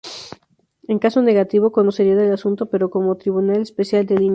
En 0.91 0.97
caso 1.03 1.19
negativo 1.29 1.71
conocería 1.77 2.15
del 2.19 2.33
asunto 2.37 2.63
pero 2.71 2.89
como 2.93 3.17
tribunal 3.23 3.61
especial 3.61 4.03
de 4.07 4.15
límites. 4.15 4.29